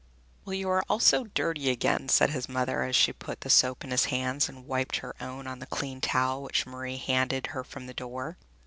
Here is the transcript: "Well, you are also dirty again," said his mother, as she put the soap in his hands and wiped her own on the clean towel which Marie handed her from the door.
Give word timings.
"Well, 0.45 0.55
you 0.55 0.67
are 0.71 0.81
also 0.89 1.25
dirty 1.25 1.69
again," 1.69 2.09
said 2.09 2.31
his 2.31 2.49
mother, 2.49 2.81
as 2.81 2.95
she 2.95 3.13
put 3.13 3.41
the 3.41 3.51
soap 3.51 3.83
in 3.83 3.91
his 3.91 4.05
hands 4.05 4.49
and 4.49 4.65
wiped 4.65 4.95
her 4.95 5.13
own 5.21 5.45
on 5.45 5.59
the 5.59 5.67
clean 5.67 6.01
towel 6.01 6.41
which 6.41 6.65
Marie 6.65 6.97
handed 6.97 7.45
her 7.53 7.63
from 7.63 7.85
the 7.85 7.93
door. 7.93 8.35